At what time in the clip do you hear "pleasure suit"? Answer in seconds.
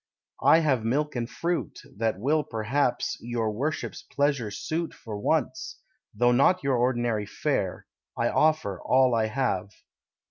4.01-4.95